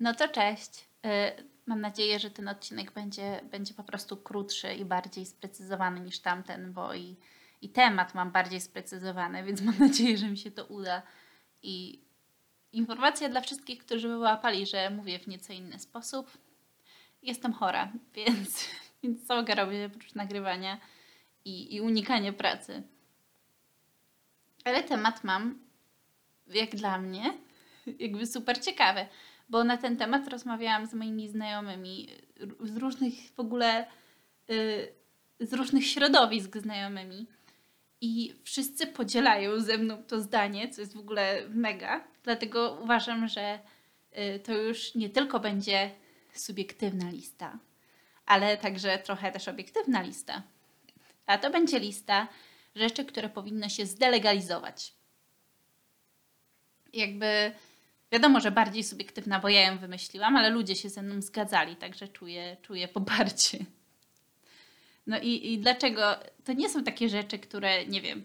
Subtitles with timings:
[0.00, 0.88] No to cześć.
[1.06, 6.20] Y, Mam nadzieję, że ten odcinek będzie, będzie po prostu krótszy i bardziej sprecyzowany niż
[6.20, 7.16] tamten, bo i,
[7.62, 11.02] i temat mam bardziej sprecyzowany, więc mam nadzieję, że mi się to uda.
[11.62, 12.00] I
[12.72, 16.38] informacja dla wszystkich, którzy wyłapali, że mówię w nieco inny sposób.
[17.22, 18.68] Jestem chora, więc,
[19.02, 20.80] więc co mogę robić oprócz nagrywania
[21.44, 22.82] i, i unikania pracy.
[24.64, 25.58] Ale temat mam,
[26.46, 27.38] jak dla mnie,
[27.98, 29.06] jakby super ciekawy
[29.48, 32.08] bo na ten temat rozmawiałam z moimi znajomymi
[32.60, 33.86] z różnych w ogóle,
[34.50, 34.92] y,
[35.40, 37.26] z różnych środowisk znajomymi.
[38.00, 42.04] I wszyscy podzielają ze mną to zdanie, co jest w ogóle mega.
[42.22, 43.58] Dlatego uważam, że
[44.18, 45.90] y, to już nie tylko będzie
[46.34, 47.58] subiektywna lista,
[48.26, 50.42] ale także trochę też obiektywna lista.
[51.26, 52.28] A to będzie lista
[52.74, 54.94] rzeczy, które powinno się zdelegalizować.
[56.92, 57.52] Jakby
[58.12, 62.08] Wiadomo, że bardziej subiektywna, bo ja ją wymyśliłam, ale ludzie się ze mną zgadzali, także
[62.08, 63.58] czuję, czuję poparcie.
[65.06, 66.02] No i, i dlaczego?
[66.44, 68.24] To nie są takie rzeczy, które, nie wiem,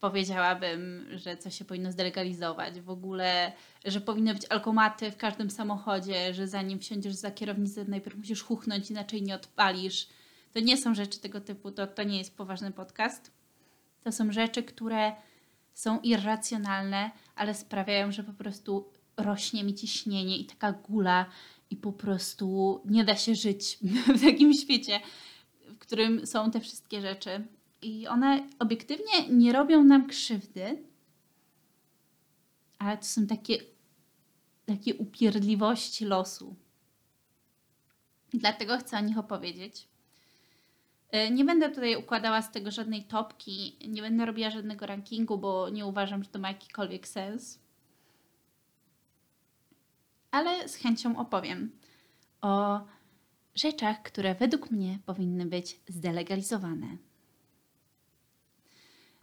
[0.00, 2.80] powiedziałabym, że coś się powinno zdelegalizować.
[2.80, 3.52] W ogóle,
[3.84, 8.90] że powinny być alkomaty w każdym samochodzie, że zanim wsiądziesz za kierownicę, najpierw musisz chuchnąć,
[8.90, 10.08] inaczej nie odpalisz.
[10.52, 13.30] To nie są rzeczy tego typu, to, to nie jest poważny podcast.
[14.04, 15.12] To są rzeczy, które
[15.74, 18.88] są irracjonalne, ale sprawiają, że po prostu
[19.22, 21.26] rośnie mi ciśnienie i taka gula
[21.70, 23.78] i po prostu nie da się żyć
[24.16, 25.00] w takim świecie,
[25.66, 27.46] w którym są te wszystkie rzeczy.
[27.82, 30.82] I one obiektywnie nie robią nam krzywdy,
[32.78, 33.58] ale to są takie,
[34.66, 36.56] takie upierdliwości losu.
[38.32, 39.88] I dlatego chcę o nich opowiedzieć.
[41.10, 45.68] E, nie będę tutaj układała z tego żadnej topki, nie będę robiła żadnego rankingu, bo
[45.68, 47.58] nie uważam, że to ma jakikolwiek sens
[50.30, 51.70] ale z chęcią opowiem
[52.40, 52.80] o
[53.54, 56.96] rzeczach, które według mnie powinny być zdelegalizowane.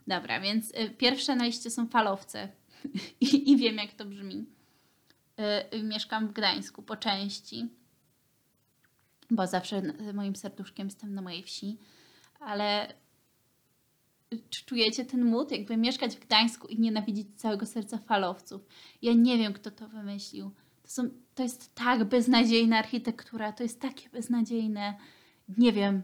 [0.06, 2.48] Dobra, więc y, pierwsze na liście są falowce
[3.20, 4.46] I, i, wiem, jak to brzmi.
[5.74, 7.68] Y, mieszkam w Gdańsku po części,
[9.30, 9.82] bo zawsze
[10.14, 11.78] moim serduszkiem jestem na mojej wsi,
[12.40, 12.94] ale
[14.50, 18.66] czy czujecie ten mód, jakby mieszkać w Gdańsku i nienawidzić całego serca falowców?
[19.02, 20.50] Ja nie wiem, kto to wymyślił
[20.88, 24.94] to, są, to jest tak beznadziejna architektura, to jest takie beznadziejne.
[25.58, 26.02] Nie wiem,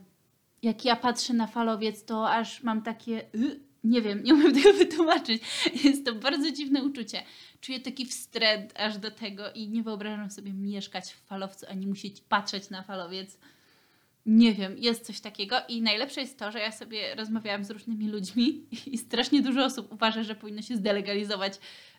[0.62, 3.34] jak ja patrzę na falowiec, to aż mam takie.
[3.34, 5.42] Y, nie wiem, nie umiem tego wytłumaczyć.
[5.84, 7.22] Jest to bardzo dziwne uczucie.
[7.60, 12.20] Czuję taki wstręt aż do tego i nie wyobrażam sobie mieszkać w falowcu, ani musieć
[12.20, 13.38] patrzeć na falowiec.
[14.26, 18.08] Nie wiem, jest coś takiego i najlepsze jest to, że ja sobie rozmawiałam z różnymi
[18.08, 21.58] ludźmi i strasznie dużo osób uważa, że powinno się zdelegalizować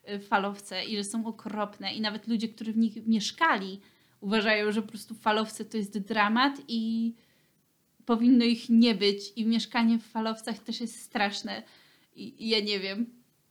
[0.09, 3.79] y, falowce i że są okropne i nawet ludzie, którzy w nich mieszkali
[4.21, 7.13] uważają, że po prostu falowce to jest dramat i
[8.05, 11.63] powinno ich nie być i mieszkanie w falowcach też jest straszne
[12.15, 13.05] i, ja nie wiem.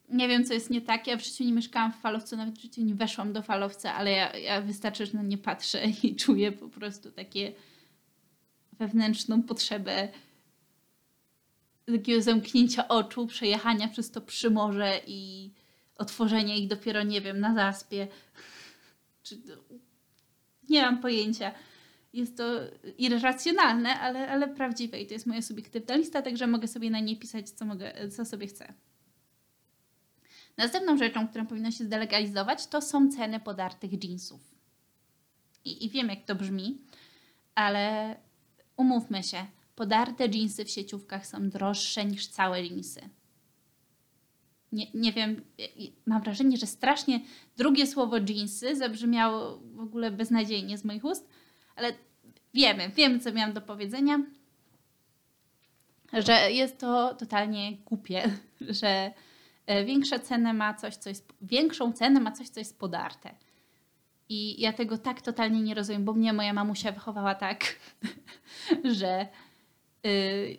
[0.09, 1.07] Nie wiem, co jest nie tak.
[1.07, 4.11] Ja w życiu nie mieszkałam w falowcu, nawet w życiu nie weszłam do falowca, ale
[4.11, 7.53] ja, ja wystarczy, że na nie patrzę i czuję po prostu takie
[8.79, 10.07] wewnętrzną potrzebę
[11.85, 15.51] takiego zamknięcia oczu, przejechania przez to przymorze i
[15.95, 18.07] otworzenia ich dopiero, nie wiem, na zaspie.
[19.23, 19.41] Czy,
[20.69, 21.51] nie mam pojęcia.
[22.13, 22.43] Jest to
[22.97, 27.17] irracjonalne, ale, ale prawdziwe i to jest moja subiektywna lista, także mogę sobie na niej
[27.17, 28.73] pisać, co, mogę, co sobie chcę.
[30.57, 34.55] Następną rzeczą, którą powinno się zdelegalizować, to są ceny podartych jeansów.
[35.65, 36.81] I, I wiem, jak to brzmi,
[37.55, 38.15] ale
[38.77, 43.09] Umówmy się, podarte dżinsy w sieciówkach są droższe niż całe dżinsy.
[44.71, 45.41] Nie, nie wiem,
[46.05, 47.19] mam wrażenie, że strasznie
[47.57, 51.29] drugie słowo dżinsy zabrzmiało w ogóle beznadziejnie z moich ust,
[51.75, 51.93] ale
[52.53, 54.19] wiemy, wiemy, co miałam do powiedzenia,
[56.13, 58.31] że jest to totalnie głupie,
[58.79, 59.11] że
[59.65, 63.35] e, większe ceny ma coś, co jest, większą cenę ma coś, co jest podarte.
[64.29, 67.79] I ja tego tak totalnie nie rozumiem, bo mnie moja mamusia wychowała tak,
[68.99, 69.27] że
[70.03, 70.57] yy,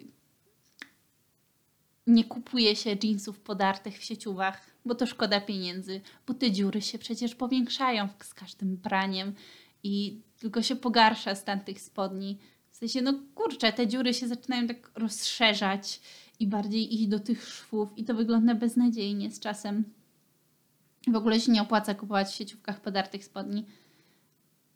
[2.07, 6.99] nie kupuje się jeansów podartych w sieciówach, bo to szkoda pieniędzy, bo te dziury się
[6.99, 9.35] przecież powiększają z każdym praniem
[9.83, 12.39] i tylko się pogarsza stan tych spodni.
[12.71, 16.01] W sensie, no kurczę, te dziury się zaczynają tak rozszerzać
[16.41, 19.85] i bardziej iść do tych szwów i to wygląda beznadziejnie z czasem.
[21.07, 23.67] W ogóle się nie opłaca kupować w sieciówkach podartych spodni.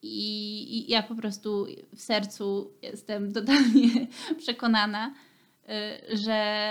[0.03, 4.07] I, I, ja po prostu w sercu jestem totalnie
[4.39, 5.15] przekonana,
[6.11, 6.71] y, że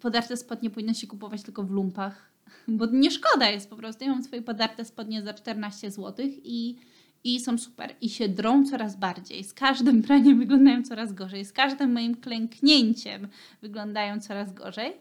[0.00, 2.32] podarte spodnie powinno się kupować tylko w lumpach,
[2.68, 4.04] bo nie szkoda jest po prostu.
[4.04, 6.76] Ja mam swoje podarte spodnie za 14 zł i,
[7.24, 7.94] i są super.
[8.00, 9.44] I się drą coraz bardziej.
[9.44, 11.44] Z każdym praniem wyglądają coraz gorzej.
[11.44, 13.28] Z każdym moim klęknięciem
[13.62, 14.92] wyglądają coraz gorzej.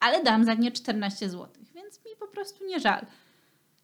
[0.00, 1.48] Ale dam za nie 14 zł,
[1.90, 3.06] więc mi po prostu nie żal.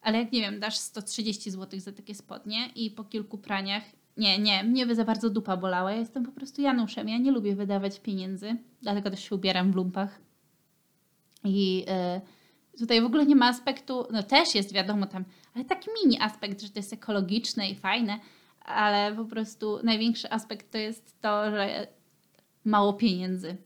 [0.02, 3.82] Ale jak nie wiem, dasz 130 zł za takie spodnie i po kilku praniach.
[4.16, 5.92] Nie, nie, mnie za bardzo dupa bolała.
[5.92, 7.08] Ja jestem po prostu Januszem.
[7.08, 10.20] Ja nie lubię wydawać pieniędzy, dlatego też się ubieram w lumpach.
[11.44, 11.78] I
[12.72, 15.24] yy, tutaj w ogóle nie ma aspektu, no też jest wiadomo tam,
[15.54, 18.20] ale taki mini aspekt, że to jest ekologiczne i fajne,
[18.60, 21.86] ale po prostu największy aspekt to jest to, że
[22.64, 23.56] mało pieniędzy.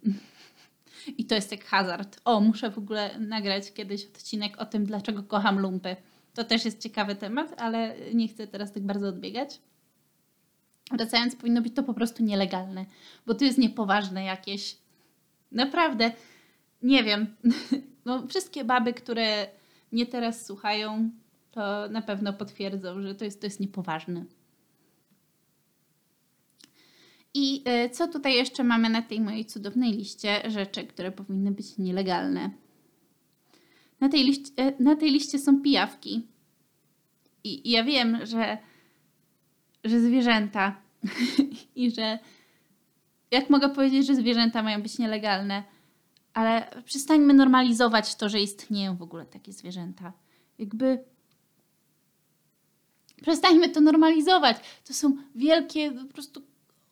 [1.19, 2.20] I to jest jak hazard.
[2.25, 5.97] O, muszę w ogóle nagrać kiedyś odcinek o tym, dlaczego kocham lumpy.
[6.35, 9.61] To też jest ciekawy temat, ale nie chcę teraz tak bardzo odbiegać.
[10.93, 12.87] Wracając, powinno być to po prostu nielegalne,
[13.26, 14.76] bo to jest niepoważne jakieś.
[15.52, 16.12] Naprawdę,
[16.82, 17.26] nie wiem.
[18.05, 19.46] No, wszystkie baby, które
[19.93, 21.11] mnie teraz słuchają,
[21.50, 24.25] to na pewno potwierdzą, że to jest, to jest niepoważne.
[27.35, 31.79] I y, co tutaj jeszcze mamy na tej mojej cudownej liście rzeczy, które powinny być
[31.79, 32.50] nielegalne?
[34.00, 36.27] Na tej, liście, y, na tej liście są pijawki.
[37.44, 38.59] I, I, ja wiem, że,
[39.85, 40.77] że zwierzęta
[41.77, 42.19] i że
[43.31, 45.65] jak mogę powiedzieć, że zwierzęta mają być nielegalne,
[46.35, 50.12] ale przestańmy normalizować to, że istnieją w ogóle takie zwierzęta.
[50.59, 51.05] Jakby
[53.23, 54.56] przestańmy to normalizować.
[54.85, 56.43] To są wielkie, po prostu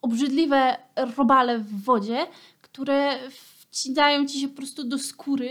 [0.03, 0.77] obrzydliwe
[1.17, 2.27] robale w wodzie,
[2.63, 5.51] które wcinają ci się po prostu do skóry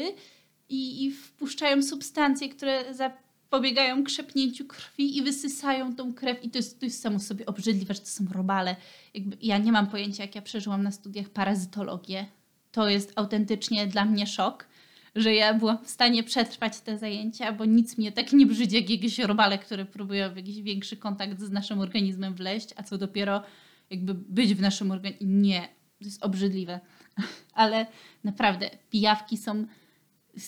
[0.69, 6.43] i, i wpuszczają substancje, które zapobiegają krzepnięciu krwi i wysysają tą krew.
[6.43, 8.75] I to jest, to jest samo sobie obrzydliwe, że to są robale.
[9.13, 12.25] Jakby ja nie mam pojęcia, jak ja przeżyłam na studiach parazytologię.
[12.71, 14.67] To jest autentycznie dla mnie szok,
[15.15, 18.89] że ja byłam w stanie przetrwać te zajęcia, bo nic mnie tak nie brzydzi jak
[18.89, 23.43] jakieś robale, które próbują w jakiś większy kontakt z naszym organizmem wleść, a co dopiero
[23.89, 25.27] jakby być w naszym organizmie.
[25.27, 25.61] Nie,
[25.99, 26.79] to jest obrzydliwe.
[27.53, 27.85] Ale
[28.23, 29.65] naprawdę, pijawki są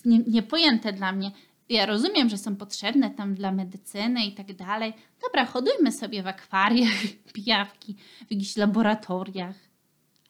[0.06, 1.32] nie, niepojęte dla mnie.
[1.70, 4.94] Ja rozumiem, że są potrzebne tam dla medycyny i tak dalej.
[5.22, 7.02] Dobra, hodujmy sobie w akwariach
[7.34, 7.96] pijawki,
[8.28, 9.56] w jakichś laboratoriach.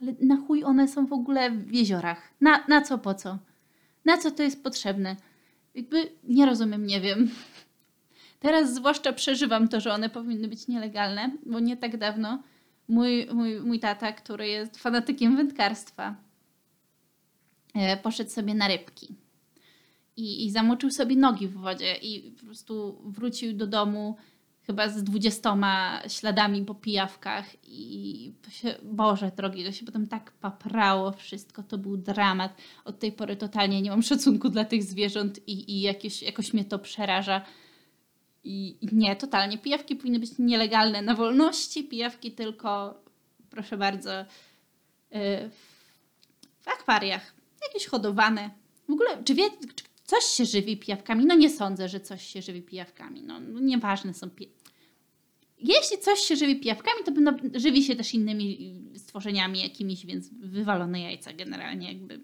[0.02, 2.34] Ale na chuj one są w ogóle w jeziorach?
[2.42, 3.38] Na, na co, po co?
[4.06, 5.16] Na co to jest potrzebne?
[5.76, 7.30] Jakby nie rozumiem, nie wiem.
[8.40, 12.44] Teraz zwłaszcza przeżywam to, że one powinny być nielegalne, bo nie tak dawno
[12.90, 16.16] mój, mój, mój tata, który jest fanatykiem wędkarstwa,
[17.76, 19.16] e, poszedł sobie na rybki.
[20.18, 24.18] I, I zamoczył sobie nogi w wodzie i po prostu wrócił do domu
[24.62, 31.12] chyba z dwudziestoma śladami po pijawkach i się, Boże drogi, to się potem tak paprało
[31.12, 32.58] wszystko, to był dramat.
[32.86, 36.66] Od tej pory totalnie nie mam szacunku dla tych zwierząt i, i jakieś, jakoś mnie
[36.66, 37.42] to przeraża.
[38.44, 39.58] I, nie, totalnie.
[39.58, 43.02] Pijawki powinny być nielegalne na wolności, pijawki tylko,
[43.50, 44.26] proszę bardzo,
[45.12, 45.50] yy,
[46.60, 47.34] w akwariach.
[47.68, 48.50] Jakieś hodowane.
[48.90, 51.26] W ogóle, czy wie, czy coś się żywi pijawkami?
[51.26, 53.22] No nie sądzę, że coś się żywi pijawkami.
[53.22, 54.30] No, no nieważne są.
[55.60, 61.02] Jeśli coś się żywi pijawkami, to no, żywi się też innymi stworzeniami jakimiś, więc wywalone
[61.02, 62.20] jajca generalnie jakby.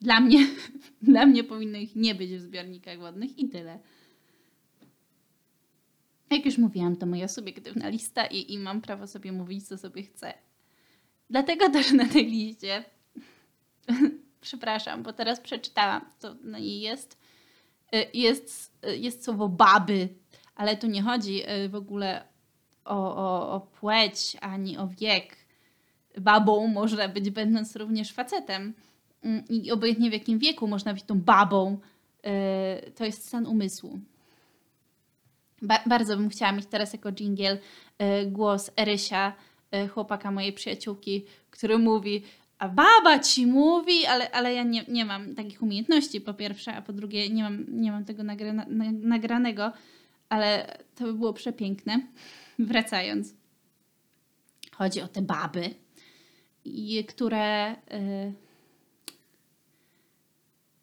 [0.00, 0.46] Dla mnie,
[1.02, 3.78] dla mnie powinno ich nie być w zbiornikach wodnych i tyle.
[6.34, 10.02] Jak już mówiłam, to moja subiektywna lista i, i mam prawo sobie mówić, co sobie
[10.02, 10.34] chcę.
[11.30, 12.84] Dlatego też na tej liście,
[14.40, 17.18] przepraszam, bo teraz przeczytałam, to na niej jest,
[17.94, 20.08] y, jest, y, jest słowo baby,
[20.54, 22.24] ale tu nie chodzi y, w ogóle
[22.84, 25.36] o, o, o płeć ani o wiek.
[26.20, 28.74] Babą można być, będąc również facetem.
[29.22, 31.78] Mm, I obojętnie w jakim wieku można być tą babą,
[32.96, 34.00] to jest stan umysłu.
[35.64, 37.58] Ba bardzo bym chciała mieć teraz jako jingle
[38.22, 39.32] y, głos Erysia,
[39.74, 42.22] y, chłopaka mojej przyjaciółki, który mówi
[42.58, 46.82] a baba ci mówi, ale, ale ja nie, nie mam takich umiejętności po pierwsze, a
[46.82, 49.72] po drugie nie mam, nie mam tego nagra, na, nagranego,
[50.28, 52.00] ale to by było przepiękne.
[52.58, 53.34] Wracając.
[54.72, 55.74] Chodzi o te baby,
[56.64, 57.72] i, które...
[57.72, 58.32] Y,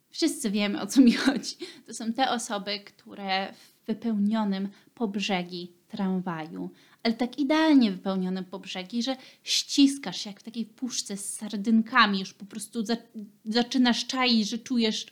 [0.10, 1.56] wszyscy wiemy o co mi chodzi.
[1.88, 3.54] To są te osoby, które
[3.94, 6.70] wypełnionym po brzegi tramwaju,
[7.04, 12.20] ale tak idealnie wypełnionym po brzegi, że ściskasz się jak w takiej puszce z sardynkami,
[12.20, 12.98] już po prostu za,
[13.46, 15.06] zaczynasz czaić, że czujesz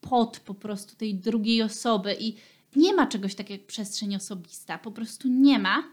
[0.00, 2.34] pot po prostu tej drugiej osoby i
[2.76, 5.84] nie ma czegoś takiego jak przestrzeń osobista, po prostu nie ma.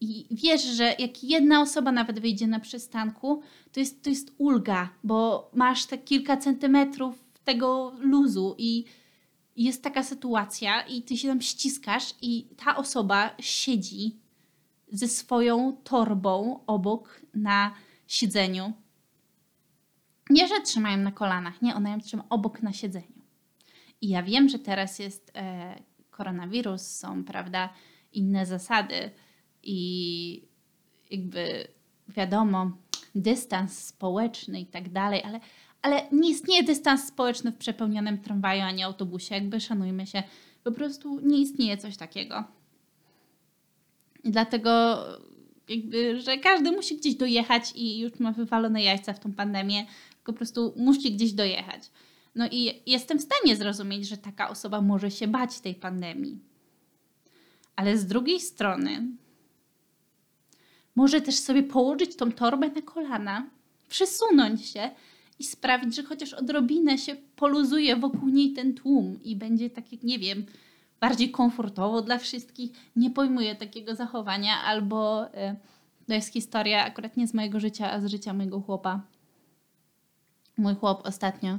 [0.00, 4.88] I wiesz, że jak jedna osoba nawet wyjdzie na przystanku, to jest, to jest ulga,
[5.04, 8.84] bo masz te kilka centymetrów tego luzu i
[9.56, 14.16] jest taka sytuacja i ty się tam ściskasz i ta osoba siedzi
[14.92, 17.74] ze swoją torbą obok na
[18.06, 18.72] siedzeniu.
[20.30, 23.22] Nie, że trzymają na kolanach, nie, ona ją trzyma obok na siedzeniu.
[24.00, 25.74] I ja wiem, że teraz jest e,
[26.10, 27.68] koronawirus, są, prawda,
[28.12, 29.10] inne zasady
[29.62, 30.48] i
[31.10, 31.68] jakby
[32.08, 32.70] wiadomo,
[33.14, 35.40] dystans społeczny i tak dalej, ale,
[35.82, 40.22] ale nie istnieje dystans społeczny w przepełnionym tramwaju ani autobusie, jakby szanujmy się,
[40.64, 42.44] po prostu nie istnieje coś takiego.
[44.24, 44.98] Dlatego
[45.68, 49.86] jakby, że każdy musi gdzieś dojechać i już ma wywalone jajca w tą pandemię,
[50.24, 51.90] po prostu musi gdzieś dojechać.
[52.34, 56.38] No i jestem w stanie zrozumieć, że taka osoba może się bać tej pandemii.
[57.76, 59.06] Ale z drugiej strony
[60.96, 63.50] może też sobie położyć tą torbę na kolana,
[63.88, 64.90] przesunąć się
[65.38, 70.02] i sprawić, że chociaż odrobinę się poluzuje wokół niej ten tłum i będzie tak, jak
[70.02, 70.46] nie wiem,
[71.00, 72.70] bardziej komfortowo dla wszystkich.
[72.96, 75.56] Nie pojmuję takiego zachowania, albo y,
[76.06, 79.00] to jest historia akurat nie z mojego życia, a z życia mojego chłopa.
[80.56, 81.58] Mój chłop ostatnio y,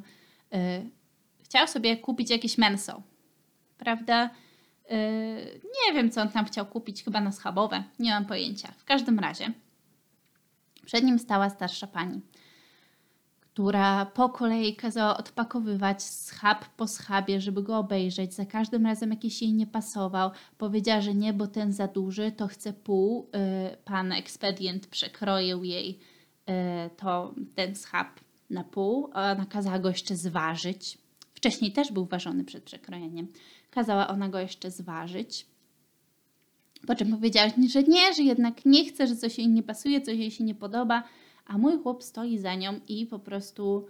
[1.43, 3.01] chciał sobie kupić jakieś menso,
[3.77, 4.29] prawda?
[4.91, 8.71] Y, nie wiem, co on tam chciał kupić, chyba na schabowe, nie mam pojęcia.
[8.77, 9.53] W każdym razie
[10.85, 12.21] przed nim stała starsza pani
[13.53, 18.33] która po kolei kazała odpakowywać schab po schabie, żeby go obejrzeć.
[18.33, 20.31] Za każdym razem jakiś jej nie pasował.
[20.57, 23.29] Powiedziała, że nie, bo ten za duży, to chce pół.
[23.73, 25.99] Y, pan ekspedient przekroił jej
[26.49, 26.53] y,
[26.97, 28.19] to, ten schab
[28.49, 29.09] na pół.
[29.13, 30.97] Ona kazała go jeszcze zważyć.
[31.33, 33.27] Wcześniej też był ważony przed przekrojeniem.
[33.69, 35.45] Kazała ona go jeszcze zważyć.
[36.87, 40.17] Po czym powiedziała, że nie, że jednak nie chce, że coś jej nie pasuje, coś
[40.17, 41.03] jej się nie podoba
[41.45, 43.87] a mój chłop stoi za nią i po prostu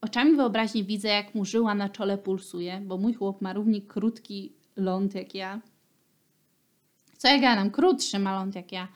[0.00, 4.52] oczami wyobraźni widzę, jak mu żyła na czole pulsuje, bo mój chłop ma równie krótki
[4.76, 5.60] ląd jak ja.
[7.16, 8.88] Co ja gadam, krótszy ma ląd jak ja.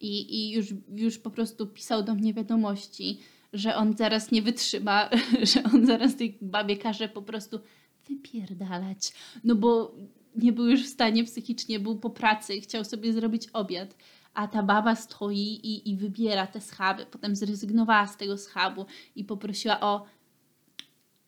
[0.00, 3.18] I, i już, już po prostu pisał do mnie wiadomości,
[3.52, 5.10] że on zaraz nie wytrzyma,
[5.52, 7.60] że on zaraz tej babie każe po prostu
[8.08, 9.12] wypierdalać.
[9.44, 9.94] No bo
[10.36, 13.94] nie był już w stanie psychicznie, był po pracy, chciał sobie zrobić obiad
[14.34, 17.06] a ta baba stoi i, i wybiera te schaby.
[17.06, 18.86] Potem zrezygnowała z tego schabu
[19.16, 20.06] i poprosiła o,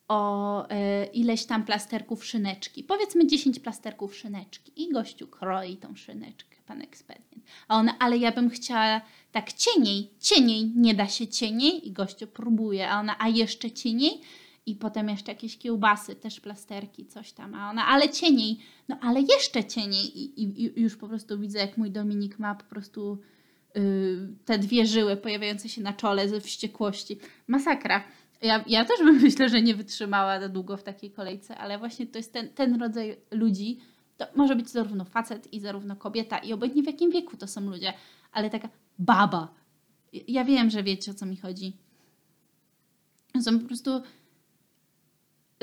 [0.08, 2.84] o e, ileś tam plasterków szyneczki.
[2.84, 4.82] Powiedzmy 10 plasterków szyneczki.
[4.82, 7.44] I gościu kroi tą szyneczkę, pan ekspedient.
[7.68, 9.00] A ona, ale ja bym chciała
[9.32, 11.88] tak cieniej, cieniej, nie da się cieniej.
[11.88, 14.20] I gościu próbuje, a ona, a jeszcze cieniej
[14.66, 19.20] i potem jeszcze jakieś kiełbasy, też plasterki, coś tam, a ona, ale cieniej, no ale
[19.20, 23.18] jeszcze cieniej i, i, i już po prostu widzę, jak mój Dominik ma po prostu
[23.74, 27.18] yy, te dwie żyły pojawiające się na czole ze wściekłości.
[27.46, 28.04] Masakra.
[28.42, 32.06] Ja, ja też bym myślę, że nie wytrzymała za długo w takiej kolejce, ale właśnie
[32.06, 33.80] to jest ten, ten rodzaj ludzi,
[34.16, 37.60] to może być zarówno facet i zarówno kobieta i obojętnie w jakim wieku to są
[37.60, 37.92] ludzie,
[38.32, 38.68] ale taka
[38.98, 39.54] baba.
[40.28, 41.76] Ja wiem, że wiecie o co mi chodzi.
[43.40, 44.02] Są po prostu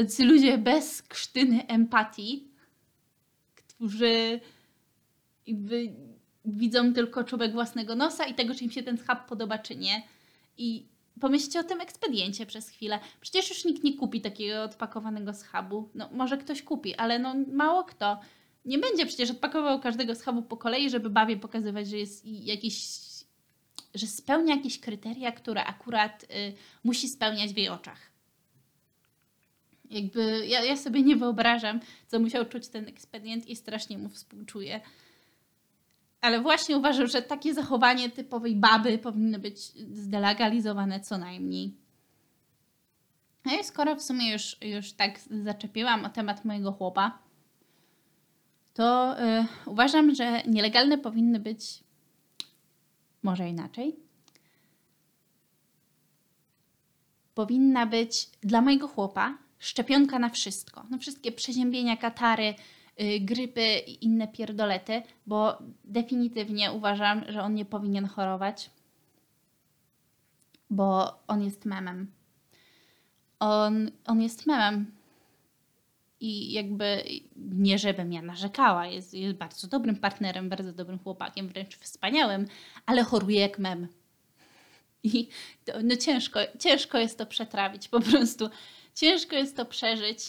[0.04, 2.48] tacy ludzie bez krztyny empatii,
[3.56, 4.40] którzy
[5.48, 5.96] jakby
[6.46, 10.04] widzą tylko czubek własnego nosa i tego, czy im się ten schab podoba, czy nie.
[10.58, 10.88] I
[11.20, 13.00] pomyślcie o tym ekspediencie przez chwilę.
[13.22, 15.90] Przecież już nikt nie kupi takiego odpakowanego schabu.
[15.96, 18.20] No, może ktoś kupi, ale no mało kto.
[18.66, 22.88] Nie będzie przecież odpakował każdego schabu po kolei, żeby bawie pokazywać, że jest jakiś,
[23.96, 26.28] że spełnia jakieś kryteria, które akurat y,
[26.84, 28.11] musi spełniać w jej oczach.
[29.92, 34.82] Jakby ja, ja sobie nie wyobrażam, co musiał czuć ten ekspedient i strasznie mu współczuję.
[36.22, 39.60] Ale właśnie uważam, że takie zachowanie typowej baby powinno być
[39.94, 41.74] zdelegalizowane co najmniej.
[43.46, 47.20] No i skoro w sumie już, już tak zaczepiłam o temat mojego chłopa,
[48.74, 51.84] to yy, uważam, że nielegalne powinny być
[53.24, 53.96] może inaczej.
[57.36, 60.84] Powinna być dla mojego chłopa szczepionka na wszystko.
[60.90, 62.54] Na wszystkie przeziębienia, katary,
[62.98, 68.70] yy, grypy i inne pierdolety, bo definitywnie uważam, że on nie powinien chorować,
[70.70, 72.12] bo on jest memem.
[73.40, 74.92] On, on jest memem.
[76.20, 77.04] I jakby
[77.36, 82.48] nie, żebym ja narzekała, jest, jest bardzo dobrym partnerem, bardzo dobrym chłopakiem, wręcz wspaniałym,
[82.86, 83.88] ale choruje jak mem.
[85.04, 85.28] I
[85.66, 88.50] to, no ciężko, ciężko jest to przetrawić po prostu
[89.02, 90.20] ciężko jest to przeżyć,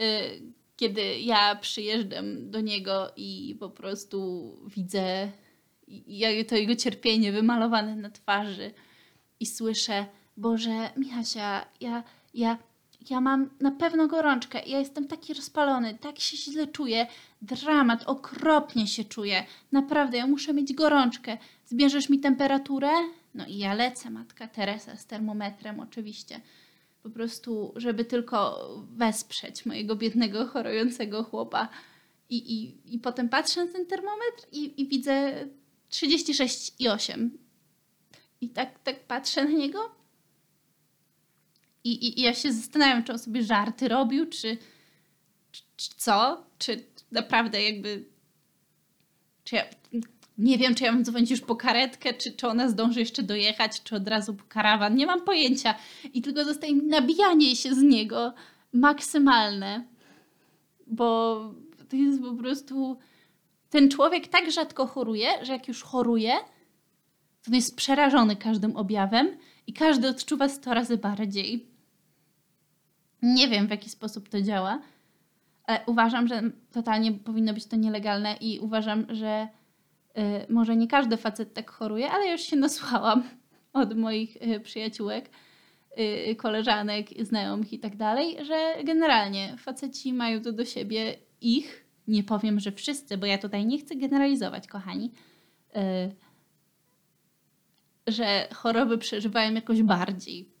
[0.00, 0.42] y,
[0.76, 4.18] kiedy ja przyjeżdżam do niego i po prostu
[4.66, 5.28] widzę
[6.48, 8.70] to jego cierpienie wymalowane na twarzy
[9.40, 12.02] i słyszę, Boże, Michasia, ja,
[12.34, 12.58] ja,
[13.10, 14.62] ja mam na pewno gorączkę.
[14.66, 17.06] Ja jestem taki rozpalony, tak się źle czuję.
[17.42, 19.46] Dramat, okropnie się czuję.
[19.72, 21.38] Naprawdę, ja muszę mieć gorączkę.
[21.66, 22.90] Zbierzesz mi temperaturę?
[23.34, 26.40] No i ja lecę, matka Teresa, z termometrem oczywiście.
[27.02, 31.68] Po prostu, żeby tylko wesprzeć mojego biednego, chorującego chłopa.
[32.30, 35.46] I, i, i potem patrzę na ten termometr i, i widzę
[35.90, 37.28] 36,8.
[38.40, 40.02] I tak, tak patrzę na niego
[41.84, 44.58] i, i, I, ja się zastanawiam, czy on sobie żarty robił, czy,
[45.52, 46.46] czy, czy, co?
[46.58, 48.04] Czy naprawdę jakby.
[49.44, 49.64] Czy ja,
[50.38, 53.82] nie wiem, czy ja mam dzwonić już po karetkę, czy, czy ona zdąży jeszcze dojechać,
[53.82, 54.94] czy od razu po karawan.
[54.94, 55.74] Nie mam pojęcia.
[56.14, 58.34] I tylko zostaje mi nabijanie się z niego
[58.72, 59.84] maksymalne.
[60.86, 61.38] Bo
[61.88, 62.98] to jest po prostu.
[63.70, 66.32] Ten człowiek tak rzadko choruje, że jak już choruje,
[67.42, 69.36] to on jest przerażony każdym objawem
[69.66, 71.66] i każdy odczuwa 100 razy bardziej.
[73.22, 74.80] Nie wiem, w jaki sposób to działa,
[75.64, 79.48] ale uważam, że totalnie powinno być to nielegalne i uważam, że
[80.48, 83.22] może nie każdy facet tak choruje, ale już się nasłuchałam
[83.72, 85.30] od moich y, przyjaciółek,
[86.30, 92.24] y, koleżanek, znajomych i tak dalej, że generalnie faceci mają to do siebie ich, nie
[92.24, 95.12] powiem, że wszyscy, bo ja tutaj nie chcę generalizować, kochani,
[95.76, 96.14] y,
[98.06, 100.52] że choroby przeżywają jakoś bardziej.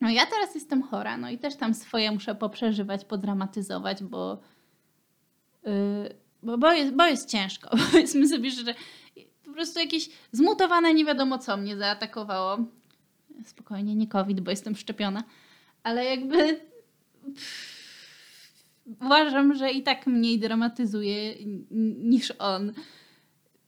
[0.00, 4.40] No ja teraz jestem chora, no i też tam swoje muszę poprzeżywać, podramatyzować, bo,
[6.44, 7.70] bo, bo, jest, bo jest ciężko.
[7.90, 8.74] Powiedzmy sobie, że
[9.44, 12.58] po prostu jakieś zmutowane nie wiadomo co mnie zaatakowało.
[13.44, 15.24] Spokojnie, nie COVID, bo jestem szczepiona.
[15.82, 16.60] Ale jakby
[17.24, 17.74] pff,
[19.00, 21.34] uważam, że i tak mniej dramatyzuje
[21.98, 22.72] niż on.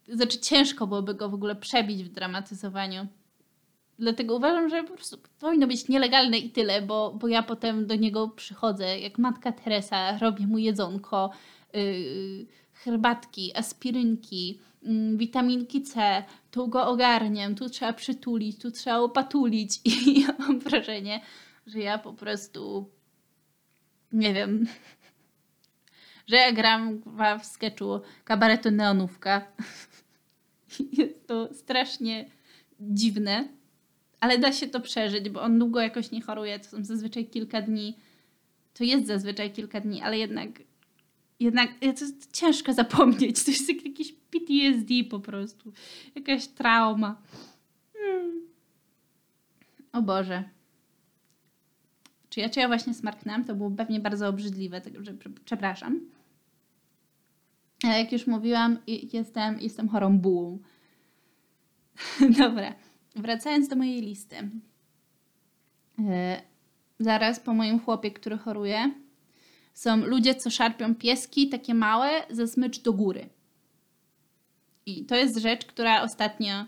[0.08, 3.06] Znaczy ciężko byłoby go w ogóle przebić w dramatyzowaniu.
[3.98, 7.94] Dlatego uważam, że po prostu powinno być nielegalne i tyle, bo, bo ja potem do
[7.94, 11.30] niego przychodzę jak matka Teresa, robię mu jedzonko,
[11.72, 12.46] yy,
[12.84, 20.20] herbatki, aspirynki, yy, witaminki C, tu go ogarniam, tu trzeba przytulić, tu trzeba opatulić i
[20.20, 21.20] ja mam wrażenie,
[21.66, 22.90] że ja po prostu
[24.12, 24.66] nie wiem,
[26.28, 27.02] że ja gram
[27.42, 29.46] w sketchu kabaretu Neonówka.
[30.98, 32.30] Jest to strasznie
[32.80, 33.48] dziwne
[34.20, 37.62] ale da się to przeżyć, bo on długo jakoś nie choruje, to są zazwyczaj kilka
[37.62, 37.96] dni.
[38.74, 40.48] To jest zazwyczaj kilka dni, ale jednak
[41.40, 43.44] jednak to jest ciężko zapomnieć.
[43.44, 45.72] To jest jakiś PTSD po prostu.
[46.14, 47.22] Jakaś trauma.
[47.92, 48.40] Hmm.
[49.92, 50.44] O Boże.
[52.28, 53.44] Czy ja, czy ja właśnie smarknęłam?
[53.44, 54.82] To było pewnie bardzo obrzydliwe,
[55.44, 56.00] przepraszam.
[57.84, 58.78] Ale jak już mówiłam,
[59.12, 60.58] jestem, jestem chorą bułą.
[62.38, 62.74] Dobra.
[63.16, 64.36] Wracając do mojej listy.
[65.98, 66.42] E,
[67.00, 68.94] zaraz po moim chłopie, który choruje,
[69.76, 73.28] są ludzie, co szarpią pieski, takie małe, ze smycz do góry.
[74.86, 76.64] I to jest rzecz, która ostatnio,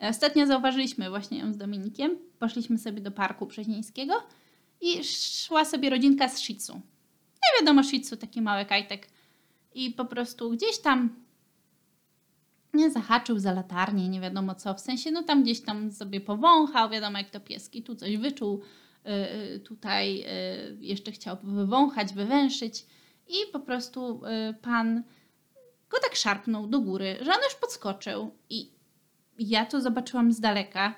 [0.00, 2.18] ostatnio zauważyliśmy właśnie ją z Dominikiem.
[2.38, 4.22] Poszliśmy sobie do parku przeźnieńskiego
[4.80, 6.74] i szła sobie rodzinka z Shih Tzu.
[7.34, 9.08] Nie wiadomo, Shih Tzu, taki mały kajtek.
[9.74, 11.16] I po prostu gdzieś tam
[12.74, 16.90] nie zahaczył za latarnię, nie wiadomo co, w sensie no tam gdzieś tam sobie powąchał,
[16.90, 18.60] wiadomo jak to pieski, tu coś wyczuł,
[19.64, 20.24] tutaj yy,
[20.80, 22.86] jeszcze chciał wywąchać, wywęszyć
[23.28, 24.22] i po prostu
[24.62, 25.02] pan
[25.90, 28.70] go tak szarpnął do góry, że on już podskoczył i
[29.38, 30.94] ja to zobaczyłam z daleka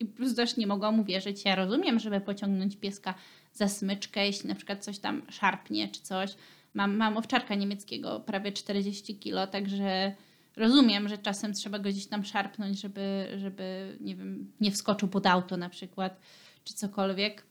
[0.00, 1.44] i po prostu też nie mogłam uwierzyć.
[1.44, 3.14] Ja rozumiem, żeby pociągnąć pieska
[3.52, 6.34] za smyczkę, jeśli na przykład coś tam szarpnie czy coś.
[6.74, 10.12] Mam, mam owczarka niemieckiego, prawie 40 kilo, także
[10.56, 15.26] Rozumiem, że czasem trzeba go gdzieś tam szarpnąć, żeby, żeby nie wiem, nie wskoczył pod
[15.26, 16.20] auto na przykład,
[16.64, 17.44] czy cokolwiek.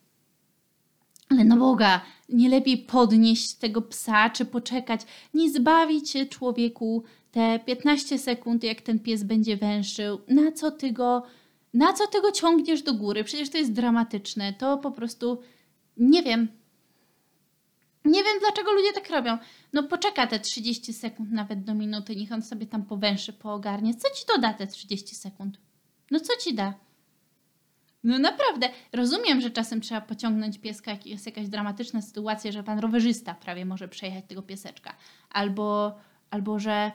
[1.29, 5.01] Ale no Boga, nie lepiej podnieść tego psa, czy poczekać,
[5.33, 10.21] nie zbawić człowieku te 15 sekund, jak ten pies będzie węszył.
[10.27, 11.23] Na co ty go,
[11.73, 13.23] na co ty go ciągniesz do góry?
[13.23, 14.53] Przecież to jest dramatyczne.
[14.53, 15.41] To po prostu,
[15.97, 16.47] nie wiem,
[18.05, 19.37] nie wiem, dlaczego ludzie tak robią.
[19.73, 23.93] No poczeka te 30 sekund nawet do minuty, niech on sobie tam powęszy, poogarnie.
[23.95, 25.57] Co ci to da te 30 sekund?
[26.11, 26.73] No co ci da?
[28.03, 32.79] No naprawdę, rozumiem, że czasem trzeba pociągnąć pieska, jak jest jakaś dramatyczna sytuacja, że pan
[32.79, 34.95] rowerzysta prawie może przejechać tego pieseczka.
[35.29, 35.97] Albo,
[36.29, 36.91] albo że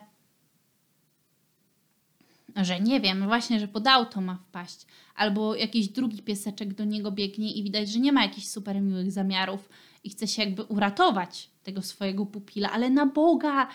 [2.55, 7.11] że nie wiem, właśnie, że pod auto ma wpaść, albo jakiś drugi pieseczek do niego
[7.11, 9.69] biegnie i widać, że nie ma jakichś super miłych zamiarów
[10.03, 13.67] i chce się jakby uratować tego swojego pupila, ale na Boga,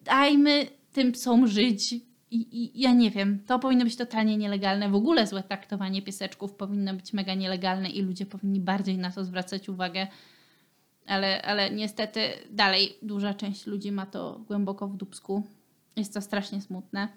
[0.00, 1.94] dajmy tym psom żyć.
[2.30, 4.88] I, I ja nie wiem, to powinno być totalnie nielegalne.
[4.88, 9.24] W ogóle złe traktowanie pieseczków powinno być mega nielegalne i ludzie powinni bardziej na to
[9.24, 10.06] zwracać uwagę.
[11.06, 15.42] Ale, ale niestety dalej duża część ludzi ma to głęboko w dupsku.
[15.96, 17.08] Jest to strasznie smutne.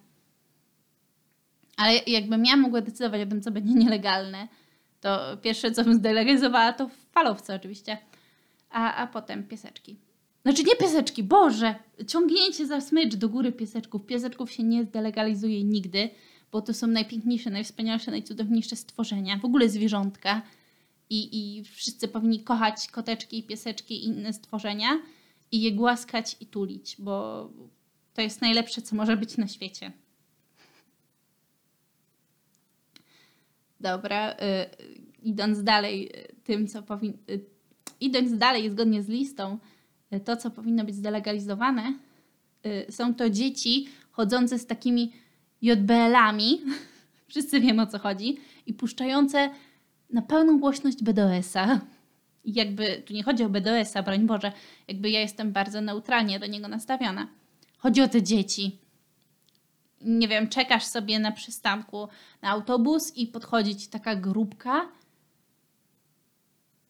[1.77, 4.47] Ale jakbym ja mogła decydować o tym, co będzie nielegalne,
[5.01, 7.97] to pierwsze, co bym zdelegalizowała, to falowce oczywiście,
[8.69, 9.99] a, a potem pieseczki.
[10.43, 11.75] Znaczy nie pieseczki, Boże!
[12.07, 14.05] Ciągnięcie za smycz do góry pieseczków.
[14.05, 16.09] Pieseczków się nie zdelegalizuje nigdy,
[16.51, 20.41] bo to są najpiękniejsze, najwspanialsze, najcudowniejsze stworzenia, w ogóle zwierzątka.
[21.09, 25.01] I, I wszyscy powinni kochać koteczki, pieseczki i inne stworzenia
[25.51, 27.49] i je głaskać i tulić, bo
[28.13, 29.91] to jest najlepsze, co może być na świecie.
[33.79, 34.35] Dobra, y,
[35.23, 37.17] idąc dalej, y, tym co powinno.
[37.29, 37.45] Y,
[37.99, 39.57] idąc dalej, zgodnie z listą,
[40.19, 41.93] to co powinno być zdelegalizowane,
[42.65, 45.13] y, są to dzieci chodzące z takimi
[45.61, 46.61] JBL-ami,
[47.29, 49.49] wszyscy wiemy o co chodzi, i puszczające
[50.09, 51.79] na pełną głośność BDS-a.
[52.43, 54.51] I jakby tu nie chodzi o BDS-a, broń Boże,
[54.87, 57.27] jakby ja jestem bardzo neutralnie do niego nastawiona.
[57.77, 58.81] Chodzi o te dzieci
[60.05, 62.07] nie wiem, czekasz sobie na przystanku
[62.41, 64.87] na autobus i podchodzi ci taka grupka.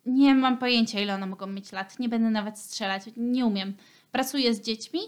[0.05, 1.99] Nie mam pojęcia, ile one mogą mieć lat.
[1.99, 3.03] Nie będę nawet strzelać.
[3.17, 3.73] Nie umiem.
[4.11, 4.99] Pracuję z dziećmi,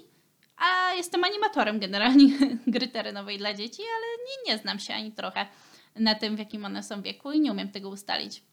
[0.57, 2.29] a jestem animatorem generalnie
[2.67, 5.45] gry terenowej dla dzieci, ale nie, nie znam się ani trochę
[5.95, 8.43] na tym, w jakim one są wieku i nie umiem tego ustalić.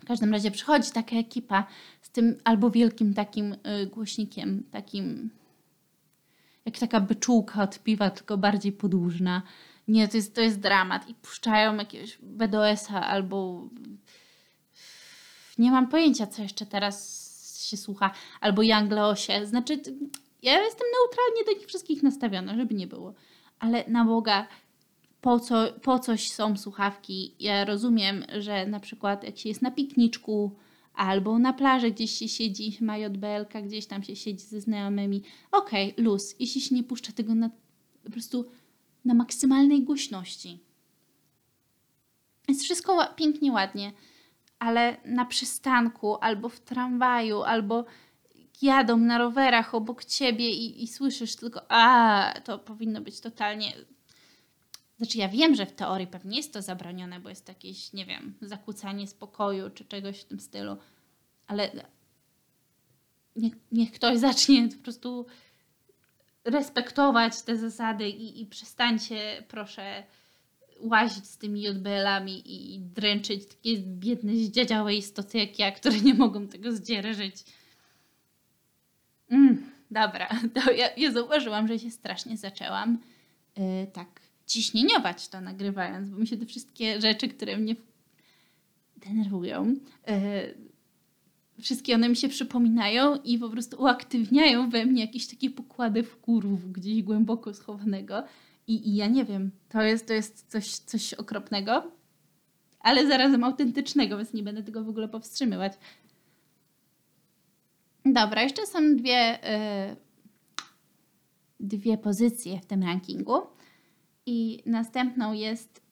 [0.00, 1.66] W każdym razie przychodzi taka ekipa
[2.02, 5.30] z tym albo wielkim takim y, głośnikiem, takim
[6.66, 9.42] jak taka byczółka od piwa, tylko bardziej podłużna.
[9.88, 11.08] Nie, to jest, to jest dramat.
[11.08, 13.68] I puszczają jakiegoś BDS-a albo
[15.58, 17.26] nie mam pojęcia, co jeszcze teraz
[17.64, 18.10] się słucha.
[18.40, 19.46] Albo Young Leosie.
[19.46, 19.82] Znaczy,
[20.42, 23.14] ja jestem neutralnie do nich wszystkich nastawiona, żeby nie było.
[23.58, 24.46] Ale na Boga,
[25.20, 27.34] po, co, po coś są słuchawki.
[27.40, 30.56] Ja rozumiem, że na przykład jak się jest na pikniczku,
[30.94, 35.22] albo na plaży gdzieś się siedzi, ma JBL, gdzieś tam się siedzi ze znajomymi.
[35.52, 37.50] Okej, okay, luz, jeśli się nie puszcza tego na,
[38.04, 38.44] po prostu
[39.04, 40.58] na maksymalnej głośności.
[42.48, 43.92] Jest wszystko pięknie, ładnie,
[44.58, 47.84] ale na przystanku, albo w tramwaju, albo
[48.62, 53.72] jadą na rowerach obok ciebie i, i słyszysz tylko, a to powinno być totalnie
[54.96, 58.34] znaczy, ja wiem, że w teorii pewnie jest to zabronione, bo jest jakieś, nie wiem,
[58.40, 60.76] zakłócanie spokoju czy czegoś w tym stylu,
[61.46, 61.70] ale
[63.36, 65.26] niech, niech ktoś zacznie po prostu
[66.44, 70.02] respektować te zasady i, i przestańcie, proszę,
[70.80, 76.48] łazić z tymi JBL-ami i dręczyć takie biedne zdziadziałe istoty jak ja, które nie mogą
[76.48, 77.44] tego zdzierżyć.
[79.30, 82.98] Mm, dobra, to ja, ja zauważyłam, że się strasznie zaczęłam
[83.56, 87.76] yy, tak ciśnieniować to nagrywając, bo mi się te wszystkie rzeczy, które mnie
[88.96, 89.66] denerwują,
[90.06, 90.66] yy,
[91.62, 96.72] wszystkie one mi się przypominają i po prostu uaktywniają we mnie jakieś takie pokłady wkurów
[96.72, 98.22] gdzieś głęboko schowanego.
[98.66, 101.90] I, I ja nie wiem, to jest, to jest coś, coś okropnego,
[102.80, 105.72] ale zarazem autentycznego, więc nie będę tego w ogóle powstrzymywać.
[108.04, 109.38] Dobra, jeszcze są dwie,
[109.90, 109.96] yy,
[111.60, 113.42] dwie pozycje w tym rankingu.
[114.26, 115.82] I następną jest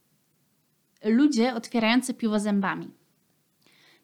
[1.04, 2.90] ludzie otwierający piwo zębami.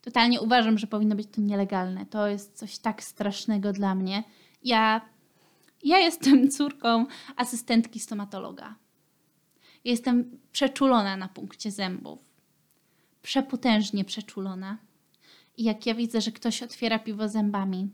[0.03, 2.07] Totalnie uważam, że powinno być to nielegalne.
[2.07, 4.25] To jest coś tak strasznego dla mnie.
[4.63, 5.01] Ja,
[5.83, 8.75] ja jestem córką asystentki stomatologa.
[9.85, 12.19] Jestem przeczulona na punkcie zębów.
[13.23, 14.79] Przepotężnie przeczulona.
[15.57, 17.89] I jak ja widzę, że ktoś otwiera piwo zębami,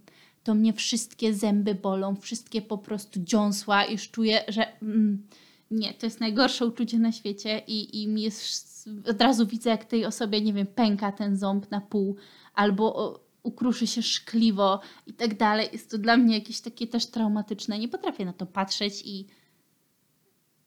[0.45, 4.81] to mnie wszystkie zęby bolą, wszystkie po prostu dziąsła, już czuję, że.
[4.83, 5.27] Mm,
[5.71, 10.05] nie, to jest najgorsze uczucie na świecie i, i jest, od razu widzę, jak tej
[10.05, 12.17] osobie, nie wiem, pęka ten ząb na pół
[12.55, 15.69] albo ukruszy się szkliwo i tak dalej.
[15.73, 17.79] Jest to dla mnie jakieś takie też traumatyczne.
[17.79, 19.27] Nie potrafię na to patrzeć i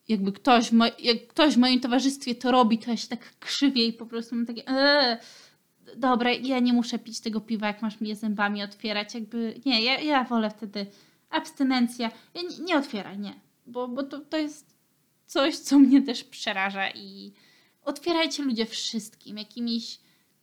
[0.08, 3.94] jakby ktoś, jak ktoś w moim towarzystwie to robi, to ja się tak krzywię i
[3.94, 5.18] po prostu mam takie eee,
[5.98, 9.14] dobra, ja nie muszę pić tego piwa, jak masz mnie zębami otwierać.
[9.14, 10.86] Jakby nie, ja, ja wolę wtedy
[11.30, 12.12] abstynencja.
[12.34, 13.34] Ja nie, nie otwieraj, nie.
[13.68, 14.76] Bo, bo to, to jest
[15.26, 17.34] coś, co mnie też przeraża i
[17.82, 20.00] otwierajcie ludzie wszystkim, jakimiś,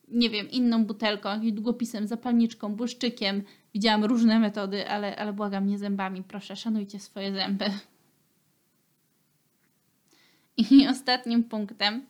[0.09, 3.43] nie wiem, inną butelką, jakimś długopisem, zapalniczką, błyszczykiem.
[3.75, 6.23] Widziałam różne metody, ale, ale błagam, nie zębami.
[6.23, 7.65] Proszę, szanujcie swoje zęby.
[10.57, 12.07] I ostatnim punktem,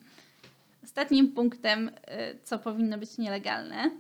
[0.85, 1.93] ostatnim punktem, y,
[2.45, 3.91] co powinno być nielegalne,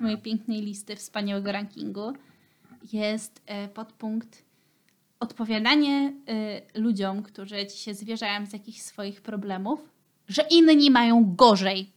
[0.00, 2.12] mojej pięknej listy wspaniałego rankingu,
[2.92, 4.44] jest y, podpunkt
[5.20, 6.12] odpowiadanie
[6.74, 9.80] y, ludziom, którzy ci się zwierzają z jakichś swoich problemów,
[10.28, 11.90] że inni mają gorzej.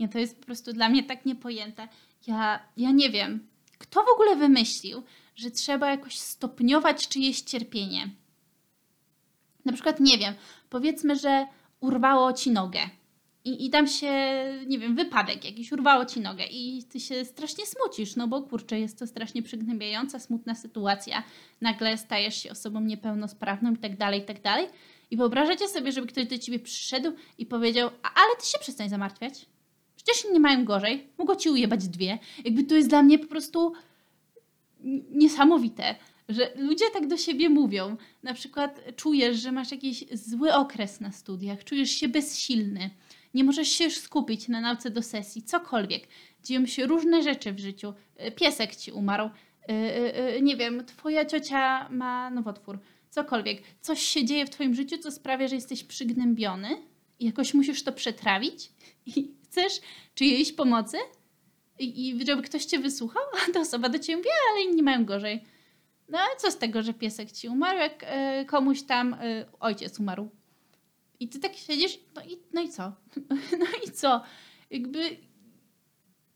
[0.00, 1.88] Nie, to jest po prostu dla mnie tak niepojęte.
[2.26, 5.02] Ja, ja nie wiem, kto w ogóle wymyślił,
[5.36, 8.10] że trzeba jakoś stopniować czyjeś cierpienie.
[9.64, 10.34] Na przykład, nie wiem,
[10.70, 11.46] powiedzmy, że
[11.80, 12.80] urwało ci nogę
[13.44, 14.12] i, I tam się,
[14.66, 18.80] nie wiem, wypadek jakiś, urwało ci nogę i ty się strasznie smucisz, no bo kurczę,
[18.80, 21.22] jest to strasznie przygnębiająca, smutna sytuacja.
[21.60, 24.66] Nagle stajesz się osobą niepełnosprawną i tak dalej, i tak dalej.
[25.10, 29.46] I wyobrażacie sobie, żeby ktoś do ciebie przyszedł i powiedział, ale ty się przestań zamartwiać.
[30.04, 31.08] Przecież nie mają gorzej.
[31.18, 32.18] Mogło ci ujebać dwie.
[32.44, 33.72] Jakby to jest dla mnie po prostu
[35.10, 35.94] niesamowite
[36.28, 37.96] że ludzie tak do siebie mówią.
[38.22, 42.90] Na przykład czujesz, że masz jakiś zły okres na studiach, czujesz się bezsilny,
[43.34, 46.08] nie możesz się już skupić na nauce do sesji, cokolwiek.
[46.44, 47.94] Dzieją się różne rzeczy w życiu.
[48.16, 52.78] E, piesek ci umarł, e, e, nie wiem, twoja ciocia ma nowotwór,
[53.10, 53.62] cokolwiek.
[53.80, 56.68] Coś się dzieje w twoim życiu, co sprawia, że jesteś przygnębiony
[57.20, 58.70] i jakoś musisz to przetrawić
[59.16, 59.80] i chcesz
[60.14, 60.96] czyjejś pomocy
[61.78, 65.04] i, i żeby ktoś cię wysłuchał, a ta osoba do ciebie mówi, ale inni mają
[65.04, 65.44] gorzej.
[66.08, 68.06] No ale co z tego, że piesek ci umarł, jak
[68.46, 69.16] komuś tam
[69.60, 70.30] ojciec umarł?
[71.20, 72.92] I ty tak siedzisz, no i, no i co?
[73.58, 74.22] No i co?
[74.70, 75.16] Jakby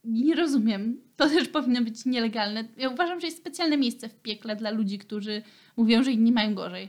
[0.04, 1.00] nie rozumiem.
[1.16, 2.64] To też powinno być nielegalne.
[2.76, 5.42] Ja uważam, że jest specjalne miejsce w piekle dla ludzi, którzy
[5.76, 6.88] mówią, że inni mają gorzej.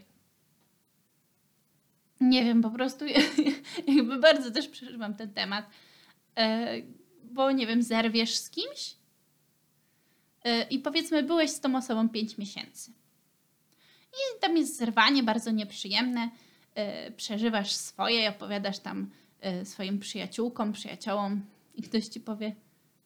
[2.21, 3.05] Nie wiem, po prostu
[3.87, 5.69] jakby bardzo też przeżywam ten temat.
[6.37, 6.75] E,
[7.23, 8.95] bo nie wiem, zerwiesz z kimś
[10.43, 12.91] e, i powiedzmy, byłeś z tą osobą 5 miesięcy.
[14.13, 16.29] I tam jest zerwanie bardzo nieprzyjemne
[17.07, 19.09] y, przeżywasz swoje, opowiadasz tam
[19.63, 21.41] swoim przyjaciółkom, przyjaciołom
[21.75, 22.55] i ktoś ci powie,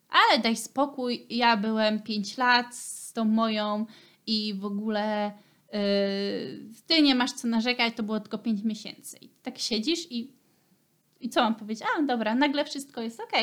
[0.10, 3.86] ale daj spokój, ja byłem 5 lat z tą moją
[4.28, 5.32] i w ogóle
[6.88, 9.18] ty nie masz co narzekać, to było tylko 5 miesięcy.
[9.22, 10.32] I tak siedzisz i,
[11.24, 11.88] i co mam powiedzieć?
[11.98, 13.34] A, dobra, nagle wszystko jest ok.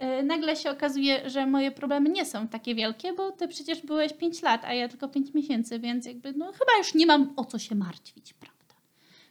[0.00, 4.12] Yy, nagle się okazuje, że moje problemy nie są takie wielkie, bo ty przecież byłeś
[4.12, 7.44] 5 lat, a ja tylko 5 miesięcy, więc jakby no chyba już nie mam o
[7.44, 8.52] co się martwić, prawda?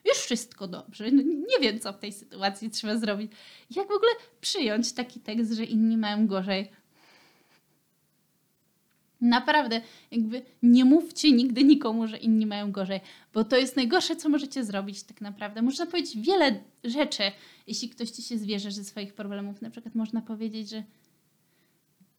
[0.05, 1.11] już wszystko dobrze.
[1.11, 3.31] No, nie wiem, co w tej sytuacji trzeba zrobić.
[3.75, 4.11] Jak w ogóle
[4.41, 6.71] przyjąć taki tekst, że inni mają gorzej?
[9.21, 9.81] Naprawdę,
[10.11, 12.99] jakby nie mówcie nigdy nikomu, że inni mają gorzej,
[13.33, 15.61] bo to jest najgorsze, co możecie zrobić tak naprawdę.
[15.61, 17.23] Można powiedzieć wiele rzeczy,
[17.67, 19.61] jeśli ktoś ci się zwierzy ze swoich problemów.
[19.61, 20.83] Na przykład można powiedzieć, że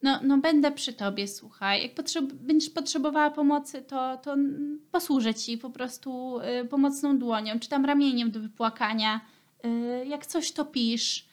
[0.03, 1.83] no, no będę przy tobie, słuchaj.
[1.83, 4.35] Jak potrzeb będziesz potrzebowała pomocy, to, to
[4.91, 9.21] posłużę ci po prostu y, pomocną dłonią, czy tam ramieniem do wypłakania.
[9.65, 11.25] Y, jak coś to pisz,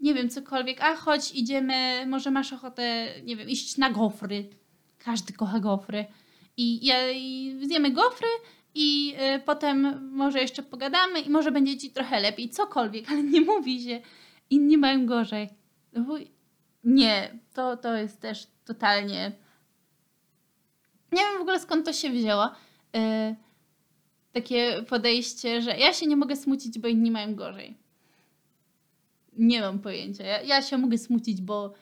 [0.00, 0.80] nie wiem, cokolwiek.
[0.80, 4.48] A chodź, idziemy, może masz ochotę, nie wiem, iść na gofry.
[5.04, 6.06] Każdy kocha gofry.
[6.56, 8.28] I, ja, i zjemy gofry
[8.74, 13.40] i y, potem może jeszcze pogadamy i może będzie ci trochę lepiej, cokolwiek, ale nie
[13.40, 14.00] mówi się,
[14.50, 15.48] inni mają gorzej.
[15.92, 16.18] No
[16.84, 19.32] nie, to, to jest też totalnie.
[21.12, 22.50] Nie wiem w ogóle skąd to się wzięło.
[22.94, 23.36] Yy,
[24.32, 27.76] takie podejście, że ja się nie mogę smucić, bo inni mają gorzej.
[29.32, 30.24] Nie mam pojęcia.
[30.24, 31.74] Ja, ja się mogę smucić, bo.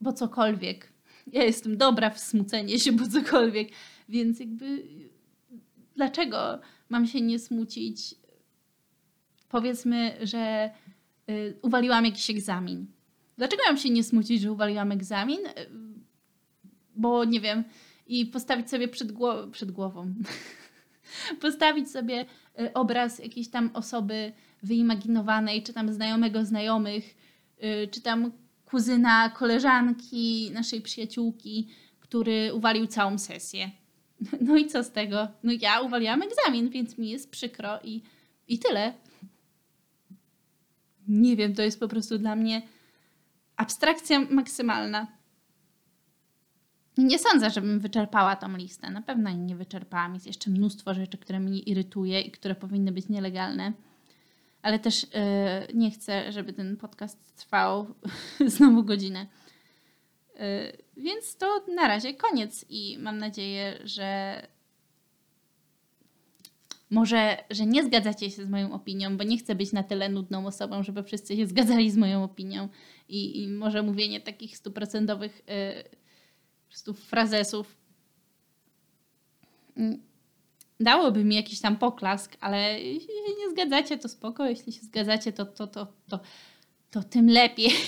[0.00, 0.92] bo cokolwiek.
[1.32, 3.68] Ja jestem dobra w smucenie się, bo cokolwiek.
[4.08, 4.84] Więc jakby.
[5.96, 8.14] Dlaczego mam się nie smucić?
[9.48, 10.70] Powiedzmy, że
[11.26, 12.86] yy, uwaliłam jakiś egzamin
[13.38, 15.46] Dlaczego mam się nie smucić, że uwaliłam egzamin?
[15.46, 15.66] E,
[16.96, 17.64] bo nie wiem,
[18.06, 19.12] i postawić sobie przed,
[19.52, 20.14] przed głową.
[21.40, 22.24] postawić sobie
[22.58, 27.16] e, obraz jakiejś tam osoby wyimaginowanej, czy tam znajomego znajomych,
[27.58, 28.32] e, czy tam
[28.70, 31.68] kuzyna, koleżanki, naszej przyjaciółki,
[32.00, 33.70] który uwalił całą sesję.
[34.40, 35.28] No i co z tego?
[35.42, 38.02] No ja uwaliłam egzamin, więc mi jest przykro i,
[38.48, 38.94] i tyle.
[41.08, 42.62] Nie wiem, to jest po prostu dla mnie
[43.56, 45.06] abstrakcja maksymalna.
[46.98, 48.90] Nie sądzę, żebym wyczerpała tą listę.
[48.90, 50.14] Na pewno nie wyczerpałam.
[50.14, 53.72] Jest jeszcze mnóstwo rzeczy, które mnie irytuje i które powinny być nielegalne.
[54.62, 55.08] Ale też yy,
[55.74, 57.94] nie chcę, żeby ten podcast trwał
[58.46, 59.26] znowu godzinę.
[60.34, 60.42] Yy,
[60.96, 64.42] więc to na razie koniec i mam nadzieję, że
[66.90, 70.46] może, że nie zgadzacie się z moją opinią, bo nie chcę być na tyle nudną
[70.46, 72.68] osobą, żeby wszyscy się zgadzali z moją opinią
[73.08, 75.42] i, i może mówienie takich stuprocentowych
[76.86, 77.76] yy, frazesów
[79.76, 79.98] yy,
[80.80, 85.32] dałoby mi jakiś tam poklask, ale jeśli się nie zgadzacie, to spoko, jeśli się zgadzacie,
[85.32, 86.20] to, to, to, to,
[86.90, 87.70] to tym lepiej.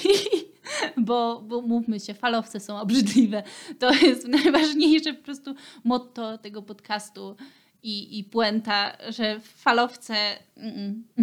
[0.96, 3.42] bo, bo mówmy się, falowce są obrzydliwe.
[3.78, 7.36] To jest najważniejsze po prostu motto tego podcastu
[7.82, 10.14] i, i puenta, że falowce...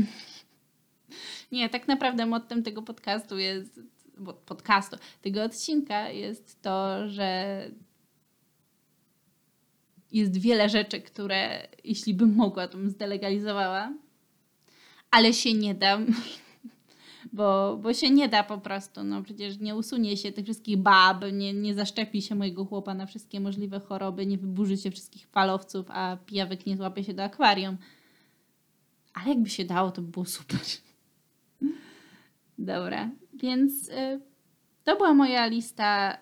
[1.51, 3.79] Nie, tak naprawdę mottem tego podcastu jest,
[4.45, 7.61] podcastu, tego odcinka jest to, że
[10.11, 13.93] jest wiele rzeczy, które jeśli bym mogła, to bym zdelegalizowała,
[15.11, 16.05] ale się nie dam,
[17.33, 19.03] bo, bo się nie da po prostu.
[19.03, 23.05] No przecież nie usunie się tych wszystkich bab, nie, nie zaszczepi się mojego chłopa na
[23.05, 27.77] wszystkie możliwe choroby, nie wyburzy się wszystkich falowców, a pijawek nie złapie się do akwarium.
[29.13, 30.59] Ale jakby się dało, to by było super.
[32.57, 34.21] Dobra, więc y,
[34.83, 36.17] to była moja lista,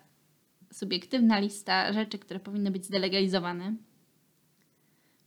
[0.71, 3.75] subiektywna lista rzeczy, które powinny być zdelegalizowane.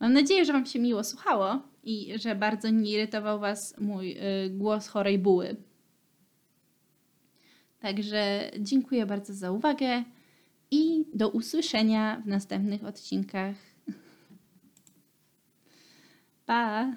[0.01, 4.51] Mam nadzieję, że Wam się miło słuchało i że bardzo nie irytował Was mój y,
[4.51, 5.57] głos chorej buły.
[7.81, 10.05] Także dziękuję bardzo za uwagę
[10.71, 13.57] i do usłyszenia w następnych odcinkach.
[16.47, 16.93] Pa!